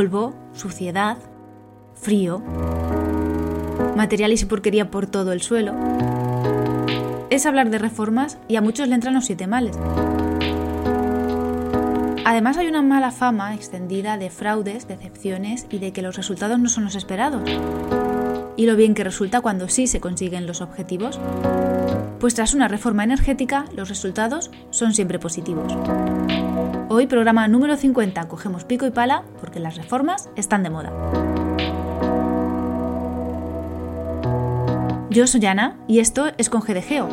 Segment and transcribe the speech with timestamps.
[0.00, 1.18] polvo, suciedad,
[1.92, 2.42] frío,
[3.96, 5.74] materiales y porquería por todo el suelo.
[7.28, 9.78] Es hablar de reformas y a muchos le entran los siete males.
[12.24, 16.70] Además hay una mala fama extendida de fraudes, decepciones y de que los resultados no
[16.70, 17.42] son los esperados.
[18.56, 21.20] Y lo bien que resulta cuando sí se consiguen los objetivos.
[22.20, 25.76] Pues tras una reforma energética, los resultados son siempre positivos.
[26.92, 30.90] Hoy, programa número 50, cogemos pico y pala porque las reformas están de moda.
[35.08, 37.06] Yo soy Ana y esto es con GDGeo.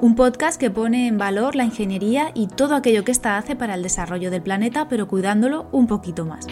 [0.00, 3.74] Un podcast que pone en valor la ingeniería y todo aquello que ésta hace para
[3.74, 6.46] el desarrollo del planeta, pero cuidándolo un poquito más.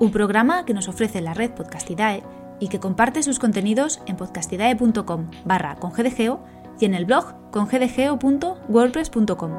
[0.00, 2.24] Un programa que nos ofrece la red Podcastidae
[2.58, 6.40] y que comparte sus contenidos en podcastidae.com barra con GDGeo
[6.80, 9.50] y en el blog congdgeo.wordpress.com.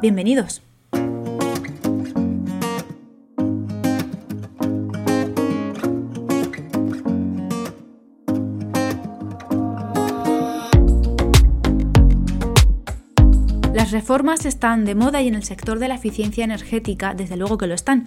[0.00, 0.62] Bienvenidos.
[13.92, 17.66] Reformas están de moda y en el sector de la eficiencia energética, desde luego que
[17.66, 18.04] lo están.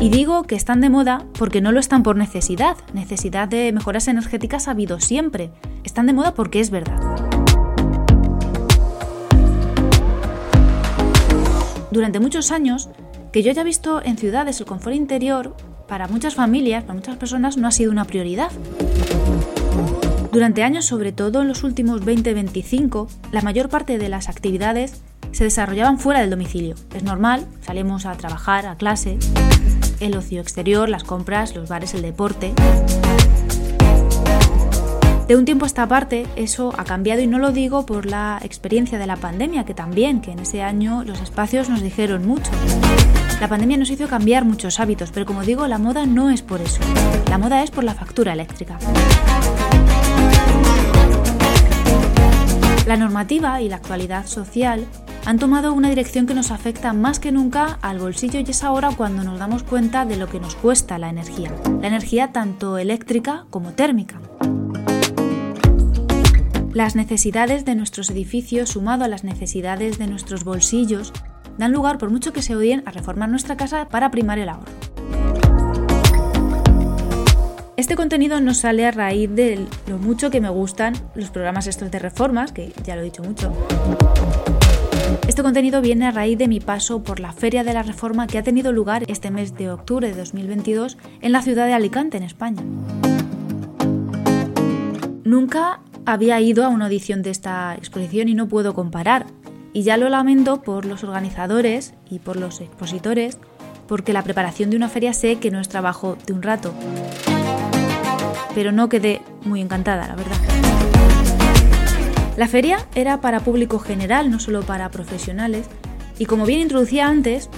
[0.00, 2.76] Y digo que están de moda porque no lo están por necesidad.
[2.94, 5.50] Necesidad de mejoras energéticas ha habido siempre.
[5.84, 7.00] Están de moda porque es verdad.
[11.90, 12.88] Durante muchos años,
[13.32, 15.54] que yo haya visto en ciudades el confort interior,
[15.86, 18.50] para muchas familias, para muchas personas, no ha sido una prioridad.
[20.32, 25.02] Durante años, sobre todo en los últimos 20-25, la mayor parte de las actividades
[25.36, 26.76] se desarrollaban fuera del domicilio.
[26.94, 29.18] Es normal, salimos a trabajar, a clase,
[30.00, 32.54] el ocio exterior, las compras, los bares, el deporte.
[35.28, 38.40] De un tiempo a esta parte eso ha cambiado y no lo digo por la
[38.42, 42.50] experiencia de la pandemia, que también, que en ese año los espacios nos dijeron mucho.
[43.38, 46.62] La pandemia nos hizo cambiar muchos hábitos, pero como digo, la moda no es por
[46.62, 46.80] eso.
[47.28, 48.78] La moda es por la factura eléctrica.
[52.86, 54.86] La normativa y la actualidad social
[55.26, 58.92] han tomado una dirección que nos afecta más que nunca al bolsillo y es ahora
[58.96, 63.44] cuando nos damos cuenta de lo que nos cuesta la energía, la energía tanto eléctrica
[63.50, 64.20] como térmica.
[66.72, 71.12] Las necesidades de nuestros edificios sumado a las necesidades de nuestros bolsillos
[71.58, 74.70] dan lugar, por mucho que se odien, a reformar nuestra casa para primar el ahorro.
[77.76, 81.90] Este contenido nos sale a raíz de lo mucho que me gustan los programas estos
[81.90, 83.52] de reformas, que ya lo he dicho mucho,
[85.28, 88.38] este contenido viene a raíz de mi paso por la Feria de la Reforma que
[88.38, 92.22] ha tenido lugar este mes de octubre de 2022 en la ciudad de Alicante, en
[92.22, 92.62] España.
[95.24, 99.26] Nunca había ido a una audición de esta exposición y no puedo comparar.
[99.72, 103.38] Y ya lo lamento por los organizadores y por los expositores,
[103.86, 106.72] porque la preparación de una feria sé que no es trabajo de un rato.
[108.54, 110.36] Pero no quedé muy encantada, la verdad.
[112.36, 115.66] La feria era para público general, no solo para profesionales,
[116.18, 117.48] y como bien introducía antes,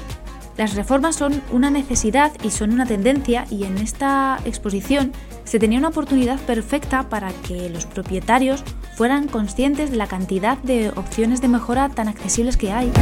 [0.57, 5.13] las reformas son una necesidad y son una tendencia y en esta exposición
[5.45, 8.63] se tenía una oportunidad perfecta para que los propietarios
[8.97, 12.93] fueran conscientes de la cantidad de opciones de mejora tan accesibles que hay.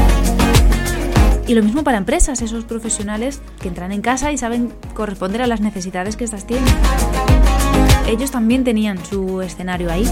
[1.47, 5.47] Y lo mismo para empresas, esos profesionales que entran en casa y saben corresponder a
[5.47, 6.75] las necesidades que éstas tienen.
[8.07, 10.07] Ellos también tenían su escenario ahí.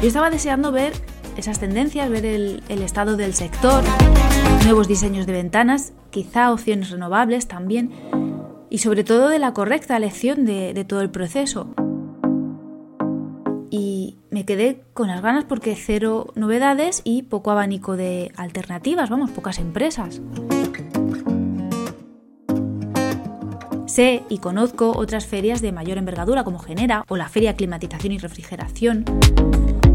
[0.00, 0.92] Yo estaba deseando ver
[1.36, 3.82] esas tendencias, ver el, estado del sector,
[4.62, 7.90] nuevos diseños de ventanas, quizá opciones renovables también,
[8.70, 11.74] y sobre todo de la correcta elección de, de todo el proceso.
[13.70, 19.30] Y me quedé con las ganas porque cero novedades y poco abanico de alternativas, vamos,
[19.32, 20.20] pocas empresas.
[23.86, 28.18] Sé y conozco otras ferias de mayor envergadura como Genera o la Feria Climatización y
[28.18, 29.04] Refrigeración,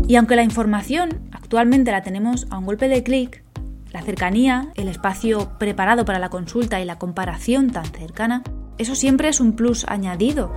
[0.08, 3.44] y aunque la información actualmente la tenemos a un golpe de clic,
[3.92, 8.44] la cercanía, el espacio preparado para la consulta y la comparación tan cercana,
[8.78, 10.52] eso siempre es un plus añadido.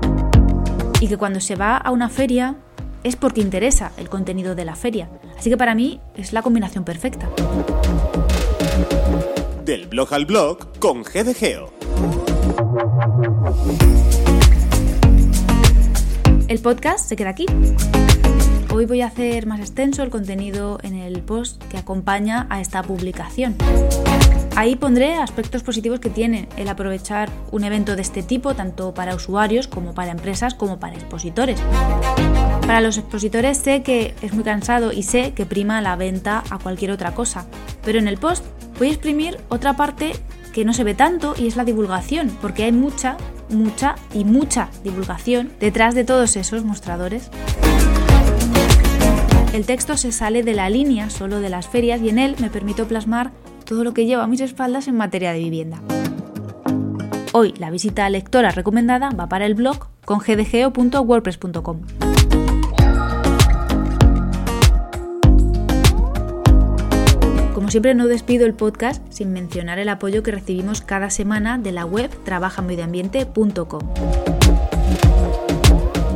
[1.01, 2.57] Y que cuando se va a una feria
[3.05, 5.09] es porque interesa el contenido de la feria.
[5.39, 7.29] Así que para mí es la combinación perfecta.
[9.65, 11.73] Del blog al blog con GDGeo.
[16.49, 17.47] El podcast se queda aquí.
[18.77, 22.83] Hoy voy a hacer más extenso el contenido en el post que acompaña a esta
[22.83, 23.57] publicación.
[24.55, 29.15] Ahí pondré aspectos positivos que tiene el aprovechar un evento de este tipo, tanto para
[29.15, 31.59] usuarios como para empresas como para expositores.
[32.67, 36.59] Para los expositores sé que es muy cansado y sé que prima la venta a
[36.59, 37.47] cualquier otra cosa,
[37.83, 38.45] pero en el post
[38.79, 40.13] voy a exprimir otra parte
[40.53, 43.17] que no se ve tanto y es la divulgación, porque hay mucha,
[43.49, 47.31] mucha y mucha divulgación detrás de todos esos mostradores.
[49.53, 52.51] El texto se sale de la línea solo de las ferias y en él me
[52.51, 53.33] permito plasmar
[53.65, 55.81] todo lo que lleva a mis espaldas en materia de vivienda.
[57.33, 61.81] Hoy la visita lectora recomendada va para el blog con gdgeo.wordpress.com.
[67.55, 71.73] Como siempre no despido el podcast sin mencionar el apoyo que recibimos cada semana de
[71.73, 73.81] la web trabajamedioambiente.com.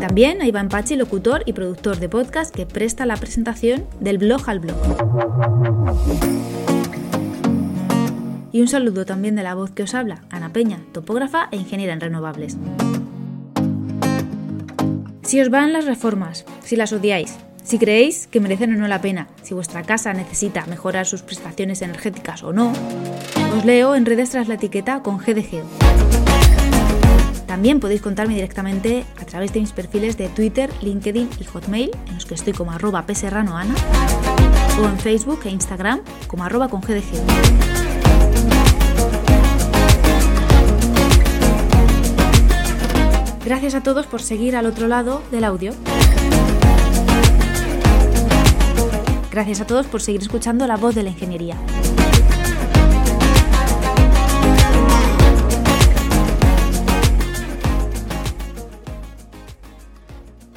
[0.01, 4.49] También a Iván Pachi, locutor y productor de podcast que presta la presentación del blog
[4.49, 4.77] al blog.
[8.51, 11.93] Y un saludo también de la voz que os habla, Ana Peña, topógrafa e ingeniera
[11.93, 12.57] en renovables.
[15.23, 19.03] Si os van las reformas, si las odiáis, si creéis que merecen o no la
[19.03, 22.73] pena, si vuestra casa necesita mejorar sus prestaciones energéticas o no,
[23.55, 25.63] os leo en redes tras la etiqueta con GDG.
[27.51, 32.15] También podéis contarme directamente a través de mis perfiles de Twitter, LinkedIn y Hotmail, en
[32.15, 33.75] los que estoy como arroba pserranoana,
[34.81, 36.81] o en Facebook e Instagram como arroba con.
[43.45, 45.73] Gracias a todos por seguir al otro lado del audio.
[49.33, 51.57] Gracias a todos por seguir escuchando la voz de la ingeniería.